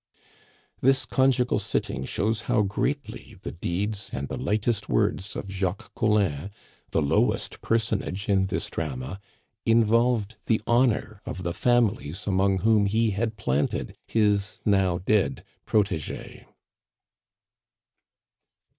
This 0.81 1.05
conjugal 1.05 1.59
sitting 1.59 2.05
shows 2.05 2.41
how 2.49 2.63
greatly 2.63 3.35
the 3.43 3.51
deeds 3.51 4.09
and 4.11 4.29
the 4.29 4.35
lightest 4.35 4.89
words 4.89 5.35
of 5.35 5.47
Jacques 5.47 5.93
Collin, 5.93 6.49
the 6.89 7.03
lowest 7.03 7.61
personage 7.61 8.27
in 8.27 8.47
this 8.47 8.71
drama, 8.71 9.19
involved 9.63 10.37
the 10.47 10.59
honor 10.65 11.21
of 11.27 11.43
the 11.43 11.53
families 11.53 12.25
among 12.25 12.61
whom 12.61 12.87
he 12.87 13.11
had 13.11 13.37
planted 13.37 13.95
his 14.07 14.59
now 14.65 14.97
dead 14.97 15.43
protege. 15.67 16.47